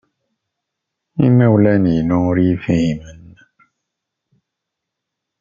Imawlan-inu 1.27 2.17
ur 2.29 2.37
iyi-fhimen. 2.41 3.21